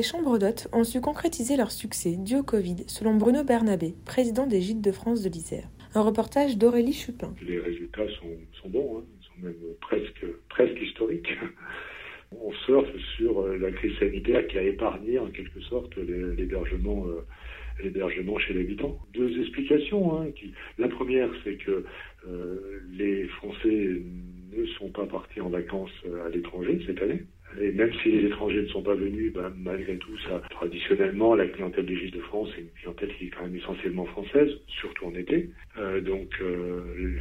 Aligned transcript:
Les 0.00 0.06
chambres 0.06 0.38
d'hôtes 0.38 0.66
ont 0.72 0.82
su 0.82 1.02
concrétiser 1.02 1.58
leur 1.58 1.70
succès 1.70 2.16
dû 2.16 2.36
au 2.36 2.42
Covid, 2.42 2.84
selon 2.86 3.16
Bruno 3.16 3.44
Bernabé, 3.44 3.92
président 4.06 4.46
des 4.46 4.62
Gîtes 4.62 4.80
de 4.80 4.92
France 4.92 5.22
de 5.22 5.28
l'Isère. 5.28 5.68
Un 5.94 6.00
reportage 6.00 6.56
d'Aurélie 6.56 6.94
Chupin. 6.94 7.34
Les 7.46 7.58
résultats 7.58 8.08
sont, 8.18 8.68
bons, 8.70 8.96
hein. 8.96 9.04
ils 9.20 9.26
sont 9.26 9.46
même 9.46 9.74
presque, 9.82 10.24
presque 10.48 10.80
historiques. 10.80 11.28
On 12.32 12.50
surfe 12.64 12.88
sur 13.18 13.42
euh, 13.42 13.58
la 13.58 13.70
crise 13.72 13.92
sanitaire 13.98 14.46
qui 14.46 14.56
a 14.56 14.62
épargné 14.62 15.18
en 15.18 15.26
quelque 15.26 15.60
sorte 15.60 15.94
l'hébergement 15.98 17.06
euh, 17.06 17.20
l'hébergement 17.84 18.38
chez 18.38 18.54
l'habitant. 18.54 18.98
Deux 19.12 19.38
explications. 19.38 20.18
hein, 20.18 20.28
la 20.78 20.88
première, 20.88 21.28
c'est 21.44 21.56
que 21.56 21.84
euh, 22.26 22.80
les 22.90 23.24
Français 23.24 24.00
ne 24.56 24.64
sont 24.78 24.88
pas 24.88 25.04
partis 25.04 25.42
en 25.42 25.50
vacances 25.50 25.92
à 26.24 26.30
l'étranger 26.30 26.80
cette 26.86 27.02
année. 27.02 27.22
Et 27.60 27.72
même 27.72 27.92
si 28.02 28.10
les 28.12 28.26
étrangers 28.26 28.62
ne 28.62 28.66
sont 28.68 28.82
pas 28.82 28.94
venus, 28.94 29.32
ben, 29.32 29.52
malgré 29.56 29.96
tout, 29.98 30.16
ça, 30.28 30.40
traditionnellement, 30.50 31.34
la 31.34 31.46
clientèle 31.46 31.86
des 31.86 31.96
Gilles 31.96 32.12
de 32.12 32.20
France 32.20 32.48
est 32.56 32.60
une 32.62 32.70
clientèle 32.80 33.12
qui 33.16 33.26
est 33.26 33.30
quand 33.30 33.42
même 33.42 33.56
essentiellement 33.56 34.04
française, 34.06 34.50
surtout 34.68 35.06
en 35.06 35.14
été. 35.14 35.50
Euh, 35.78 36.00
donc, 36.00 36.28
euh, 36.40 37.18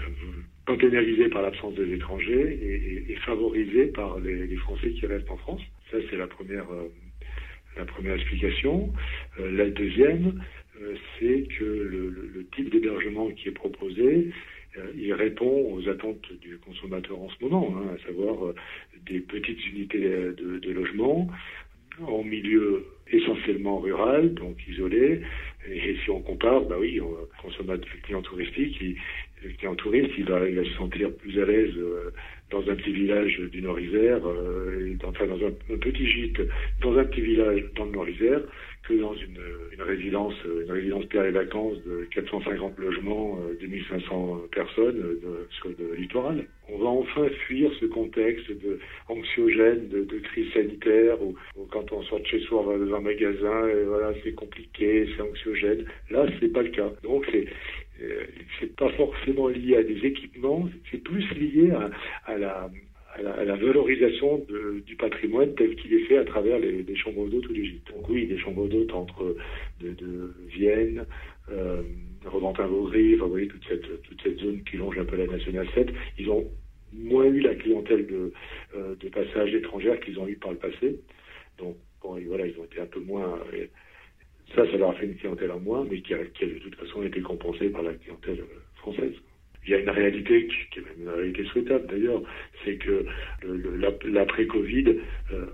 containerisée 0.68 1.30
par 1.30 1.42
l'absence 1.42 1.74
des 1.76 1.92
étrangers 1.94 2.60
et, 2.62 2.76
et- 3.10 3.12
et 3.12 3.16
favorisée 3.18 3.88
par 3.88 4.20
les, 4.20 4.46
les 4.46 4.56
Français 4.58 4.92
qui 4.92 5.06
restent 5.08 5.32
en 5.32 5.38
France. 5.38 5.62
Ça, 5.90 5.98
c'est 6.10 6.18
la 6.18 6.28
première, 6.28 6.72
euh, 6.72 6.88
la 7.78 7.86
première 7.86 8.16
explication. 8.16 8.94
Euh, 9.40 9.52
la 9.52 9.70
deuxième, 9.70 10.44
euh, 10.82 10.96
c'est 11.18 11.44
que 11.58 11.64
le, 11.64 12.10
le- 12.10 12.46
type 12.56 12.70
d'hébergement 12.70 13.30
qui 13.32 13.48
est 13.50 13.54
proposé, 13.54 14.30
il 14.96 15.14
répond 15.14 15.74
aux 15.74 15.88
attentes 15.90 16.32
du 16.42 16.58
consommateur 16.58 17.20
en 17.20 17.30
ce 17.30 17.44
moment, 17.44 17.74
hein, 17.78 17.96
à 17.96 18.06
savoir 18.06 18.46
euh, 18.46 18.56
des 19.06 19.20
petites 19.20 19.66
unités 19.68 20.06
euh, 20.06 20.34
de, 20.34 20.72
logement 20.72 21.28
en 22.02 22.24
milieu 22.24 22.86
essentiellement 23.12 23.80
rural, 23.80 24.34
donc 24.34 24.56
isolé. 24.68 25.22
Et 25.70 25.98
si 26.04 26.10
on 26.10 26.22
compare, 26.22 26.62
bah 26.62 26.78
oui, 26.80 27.02
on 27.02 27.14
consommateur 27.42 27.90
client 28.04 28.22
touristique, 28.22 28.78
il, 28.82 28.96
le 29.44 29.50
client 29.52 29.76
touriste, 29.76 30.12
il 30.18 30.26
va, 30.26 30.48
il 30.48 30.56
va 30.56 30.64
se 30.64 30.74
sentir 30.74 31.12
plus 31.16 31.40
à 31.42 31.46
l'aise 31.46 31.74
euh, 31.78 32.12
dans 32.52 32.62
un 32.70 32.76
petit 32.76 32.92
village 32.92 33.40
du 33.52 33.62
Nord-Isère, 33.62 34.22
euh, 34.28 34.96
enfin, 35.04 35.28
dans 35.28 35.38
un, 35.46 35.78
petit 35.78 36.08
gîte, 36.08 36.42
dans 36.82 36.98
un 36.98 37.04
petit 37.06 37.22
village 37.22 37.64
dans 37.76 37.86
le 37.86 37.92
Nord-Isère, 37.92 38.42
que 38.88 38.94
dans 38.96 39.14
une, 39.14 39.38
une 39.74 39.82
résidence, 39.84 40.34
euh, 40.48 40.64
une 40.66 40.72
résidence 40.72 41.06
Pierre 41.06 41.26
et 41.26 41.32
Vacances 41.32 41.78
de 41.86 42.08
450 42.14 42.80
logements, 42.80 43.40
euh, 43.48 43.56
2500 43.62 44.42
personnes 44.52 45.00
euh, 45.00 45.20
de- 45.22 45.48
sur 45.52 45.70
le 45.70 45.96
littoral. 45.96 46.46
On 46.72 46.78
va 46.80 46.88
enfin 46.88 47.28
fuir 47.48 47.72
ce 47.80 47.86
contexte 47.86 48.50
de 48.52 48.80
anxiogène, 49.08 49.88
de, 49.90 50.04
de 50.06 50.20
crise 50.20 50.52
sanitaire, 50.54 51.22
où, 51.22 51.36
où 51.56 51.66
quand 51.66 51.92
on 51.92 52.02
sort 52.04 52.20
de 52.20 52.26
chez 52.26 52.40
soi, 52.42 52.62
on 52.62 52.78
va 52.78 52.86
dans 52.86 52.96
un 52.96 53.02
magasin, 53.02 53.68
et 53.68 53.84
voilà, 53.86 54.14
c'est 54.24 54.34
compliqué, 54.34 55.08
c'est 55.16 55.22
anxiogène. 55.22 55.86
Là, 56.10 56.26
c'est 56.40 56.52
pas 56.52 56.64
le 56.64 56.70
cas. 56.70 56.92
Donc, 57.04 57.26
c'est 57.32 57.46
c'est 58.60 58.76
pas 58.76 58.90
forcément 58.94 59.48
lié 59.48 59.78
à 59.78 59.84
des 59.84 60.06
équipements, 60.06 60.70
c'est 60.92 61.04
plus 61.04 61.30
lié 61.36 61.72
à, 62.26 62.38
la, 62.38 62.70
valorisation 63.56 64.46
du 64.86 64.96
patrimoine 64.96 65.54
tel 65.56 65.76
qu'il 65.76 65.94
est 65.94 66.06
fait 66.06 66.18
à 66.18 66.26
travers 66.26 66.60
les, 66.60 66.96
chambres 66.96 67.28
d'hôtes 67.28 67.50
ou 67.50 67.54
les 67.54 67.66
gîtes. 67.66 67.88
Donc 67.96 68.08
oui, 68.10 68.28
des 68.28 68.38
chambres 68.38 68.68
d'hôtes 68.68 68.94
entre 68.94 69.36
Vienne, 70.48 71.06
euh, 71.52 71.82
Reventin-Vaugry, 72.26 73.16
vous 73.16 73.30
voyez, 73.30 73.48
toute 73.48 73.66
cette, 73.68 74.40
zone 74.40 74.64
qui 74.64 74.78
longe 74.78 74.98
un 74.98 75.06
peu 75.06 75.16
la 75.16 75.28
Nationale 75.28 75.68
7, 75.74 75.90
ils 76.18 76.30
ont 76.30 76.46
moins 76.94 77.26
eu 77.26 77.42
la 77.42 77.56
clientèle 77.56 78.08
de, 78.08 78.34
euh, 78.76 78.96
de 78.96 79.10
passages 79.10 79.54
étrangères 79.54 80.00
qu'ils 80.00 80.20
ont 80.20 80.28
eu 80.28 80.36
par 80.36 80.52
le 80.52 80.58
passé. 80.58 81.00
Donc 81.58 81.76
voilà, 82.02 82.48
ils 82.48 82.58
ont 82.60 82.66
été 82.66 82.80
un 82.80 82.86
peu 82.86 83.00
moins... 83.00 83.40
euh, 83.54 83.66
ça, 84.56 84.70
ça 84.70 84.78
leur 84.78 84.90
a 84.92 84.94
fait 84.94 85.06
une 85.06 85.16
clientèle 85.16 85.52
en 85.52 85.60
moins, 85.60 85.86
mais 85.90 86.02
qui 86.02 86.14
a, 86.14 86.26
qui 86.26 86.44
a 86.44 86.48
de 86.48 86.60
toute 86.60 86.76
façon 86.76 87.04
été 87.04 87.22
compensée 87.22 87.70
par 87.70 87.84
la 87.84 87.94
clientèle 87.94 88.42
euh, 88.42 88.60
française. 88.76 89.14
Il 89.66 89.72
y 89.72 89.76
a 89.76 89.80
une 89.80 89.90
réalité 89.90 90.48
qui, 90.48 90.80
est 90.80 90.82
même 90.82 91.02
une 91.02 91.10
réalité 91.10 91.44
souhaitable 91.46 91.88
d'ailleurs, 91.88 92.22
c'est 92.64 92.76
que 92.78 93.06
l'après-Covid 94.06 94.86
euh, 95.34 95.46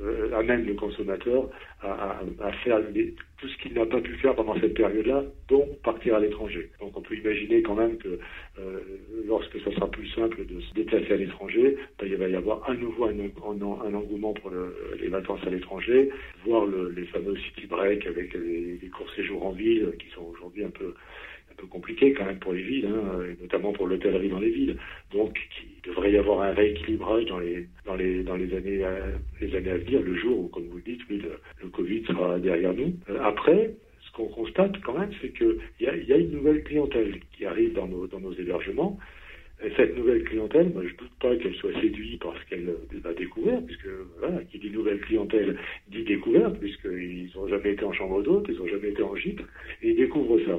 euh, 0.00 0.34
amène 0.36 0.66
le 0.66 0.74
consommateur 0.74 1.48
à, 1.82 2.20
faire 2.64 2.80
tout 3.38 3.48
ce 3.48 3.56
qu'il 3.58 3.74
n'a 3.74 3.86
pas 3.86 4.00
pu 4.00 4.14
faire 4.16 4.34
pendant 4.34 4.58
cette 4.60 4.74
période-là, 4.74 5.24
dont 5.48 5.68
partir 5.82 6.16
à 6.16 6.20
l'étranger. 6.20 6.70
Donc 6.80 6.96
on 6.96 7.00
peut 7.00 7.16
imaginer 7.16 7.62
quand 7.62 7.74
même 7.74 7.96
que 7.98 8.18
euh, 8.58 8.80
lorsque 9.26 9.58
ça 9.60 9.70
sera 9.72 9.90
plus 9.90 10.08
simple 10.08 10.44
de 10.46 10.60
se 10.60 10.74
déplacer 10.74 11.12
à 11.12 11.16
l'étranger, 11.16 11.76
ben, 11.98 12.06
il 12.06 12.16
va 12.16 12.28
y 12.28 12.36
avoir 12.36 12.68
à 12.68 12.74
nouveau 12.74 13.06
un, 13.06 13.94
engouement 13.94 14.32
pour 14.34 14.50
le- 14.50 14.74
les 15.00 15.08
vacances 15.08 15.40
à 15.46 15.50
l'étranger, 15.50 16.10
voir 16.44 16.66
le- 16.66 16.90
les 16.90 17.04
fameux 17.06 17.36
city 17.36 17.66
break 17.66 18.06
avec 18.06 18.34
les, 18.34 18.78
les 18.80 18.88
courts 18.88 19.10
séjours 19.14 19.44
en 19.46 19.52
ville 19.52 19.92
qui 19.98 20.08
sont 20.10 20.22
aujourd'hui 20.22 20.64
un 20.64 20.70
peu 20.70 20.94
un 21.54 21.60
peu 21.60 21.66
compliqué 21.66 22.12
quand 22.12 22.24
même 22.24 22.38
pour 22.38 22.52
les 22.52 22.62
villes, 22.62 22.86
hein, 22.86 23.20
et 23.22 23.40
notamment 23.42 23.72
pour 23.72 23.86
l'hôtellerie 23.86 24.28
dans 24.28 24.40
les 24.40 24.50
villes. 24.50 24.76
Donc, 25.12 25.38
il 25.62 25.88
devrait 25.88 26.12
y 26.12 26.18
avoir 26.18 26.42
un 26.42 26.52
rééquilibrage 26.52 27.26
dans 27.26 27.38
les 27.38 27.66
dans 27.86 27.94
les 27.94 28.22
dans 28.22 28.36
les 28.36 28.54
années 28.54 28.84
à, 28.84 28.94
les 29.40 29.54
années 29.54 29.70
à 29.70 29.76
venir, 29.78 30.02
le 30.02 30.16
jour 30.16 30.38
où, 30.38 30.48
comme 30.48 30.64
vous 30.64 30.76
le 30.76 30.82
dites, 30.82 31.02
le, 31.08 31.68
Covid 31.68 32.04
sera 32.06 32.38
derrière 32.38 32.74
nous. 32.74 32.94
Euh, 33.08 33.18
après, 33.22 33.74
ce 34.00 34.12
qu'on 34.12 34.28
constate 34.28 34.80
quand 34.82 34.98
même, 34.98 35.10
c'est 35.20 35.30
que 35.30 35.58
il 35.80 35.86
y 35.86 35.88
a, 35.88 35.96
y 35.96 36.12
a 36.12 36.16
une 36.16 36.32
nouvelle 36.32 36.62
clientèle 36.64 37.20
qui 37.36 37.44
arrive 37.44 37.74
dans 37.74 37.86
nos 37.86 38.06
dans 38.06 38.20
nos 38.20 38.32
hébergements. 38.32 38.98
Et 39.64 39.70
cette 39.76 39.96
nouvelle 39.96 40.24
clientèle, 40.24 40.70
moi, 40.74 40.82
je 40.84 40.94
doute 40.96 41.12
pas 41.20 41.34
qu'elle 41.36 41.54
soit 41.54 41.72
séduite 41.80 42.20
par 42.20 42.34
ce 42.36 42.50
qu'elle 42.50 42.68
euh, 42.68 42.98
va 43.02 43.14
découvrir, 43.14 43.62
puisque 43.64 43.88
voilà, 44.18 44.42
qui 44.50 44.58
dit 44.58 44.70
nouvelle 44.70 45.00
clientèle 45.00 45.56
dit 45.88 46.02
découverte, 46.02 46.58
puisqu'ils 46.58 47.30
n'ont 47.34 47.48
jamais 47.48 47.72
été 47.72 47.84
en 47.84 47.92
chambre 47.92 48.22
d'hôte, 48.22 48.46
ils 48.48 48.56
n'ont 48.56 48.66
jamais 48.66 48.90
été 48.90 49.02
en 49.02 49.14
gîte, 49.14 49.40
et 49.82 49.90
ils 49.90 49.96
découvrent 49.96 50.40
ça. 50.40 50.58